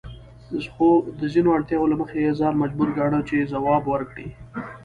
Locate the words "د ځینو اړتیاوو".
1.19-1.91